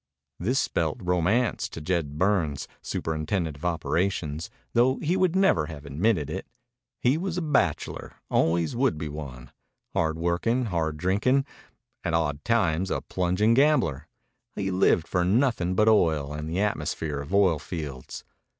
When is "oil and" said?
15.87-16.49